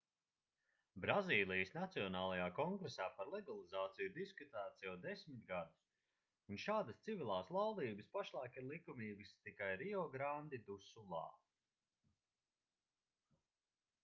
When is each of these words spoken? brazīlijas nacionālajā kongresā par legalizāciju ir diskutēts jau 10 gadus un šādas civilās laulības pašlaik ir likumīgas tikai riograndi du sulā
brazīlijas 1.01 1.71
nacionālajā 1.73 2.45
kongresā 2.59 3.05
par 3.17 3.27
legalizāciju 3.33 4.07
ir 4.09 4.15
diskutēts 4.15 4.81
jau 4.87 4.93
10 5.03 5.43
gadus 5.51 5.91
un 6.55 6.59
šādas 6.63 7.03
civilās 7.09 7.51
laulības 7.57 8.09
pašlaik 8.17 8.57
ir 8.61 8.65
likumīgas 8.71 9.33
tikai 9.49 9.69
riograndi 9.83 10.61
du 10.71 10.79
sulā 10.87 11.23